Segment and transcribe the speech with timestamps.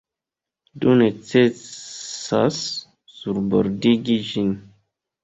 [0.85, 2.57] Do necesas
[3.19, 4.51] surbordigi ĝin.